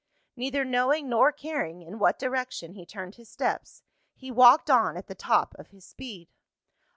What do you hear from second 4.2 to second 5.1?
walked on at